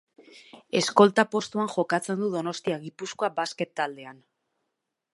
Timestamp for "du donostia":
2.23-2.81